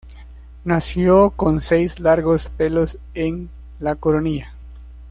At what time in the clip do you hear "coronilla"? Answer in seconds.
3.93-4.55